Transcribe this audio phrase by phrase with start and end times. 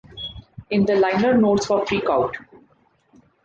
[0.71, 2.35] In the liner notes for Freak Out!